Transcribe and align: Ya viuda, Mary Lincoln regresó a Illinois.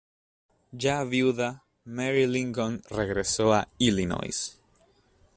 Ya 0.73 1.03
viuda, 1.05 1.61
Mary 1.85 2.25
Lincoln 2.25 2.81
regresó 2.89 3.53
a 3.53 3.67
Illinois. 3.77 4.59